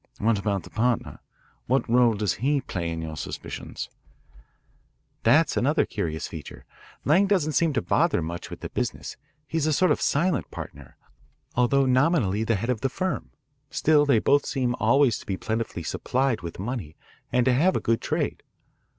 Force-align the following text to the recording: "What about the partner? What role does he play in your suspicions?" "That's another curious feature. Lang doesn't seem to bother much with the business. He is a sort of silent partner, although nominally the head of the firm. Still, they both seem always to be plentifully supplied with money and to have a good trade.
"What 0.17 0.39
about 0.39 0.63
the 0.63 0.71
partner? 0.71 1.19
What 1.67 1.87
role 1.87 2.15
does 2.15 2.37
he 2.41 2.59
play 2.59 2.89
in 2.89 3.03
your 3.03 3.15
suspicions?" 3.15 3.87
"That's 5.21 5.55
another 5.55 5.85
curious 5.85 6.27
feature. 6.27 6.65
Lang 7.05 7.27
doesn't 7.27 7.51
seem 7.51 7.71
to 7.73 7.83
bother 7.83 8.19
much 8.23 8.49
with 8.49 8.61
the 8.61 8.69
business. 8.69 9.15
He 9.45 9.59
is 9.59 9.67
a 9.67 9.73
sort 9.73 9.91
of 9.91 10.01
silent 10.01 10.49
partner, 10.49 10.97
although 11.53 11.85
nominally 11.85 12.43
the 12.43 12.55
head 12.55 12.71
of 12.71 12.81
the 12.81 12.89
firm. 12.89 13.29
Still, 13.69 14.07
they 14.07 14.17
both 14.17 14.47
seem 14.47 14.73
always 14.79 15.19
to 15.19 15.25
be 15.27 15.37
plentifully 15.37 15.83
supplied 15.83 16.41
with 16.41 16.57
money 16.57 16.95
and 17.31 17.45
to 17.45 17.53
have 17.53 17.75
a 17.75 17.79
good 17.79 18.01
trade. 18.01 18.41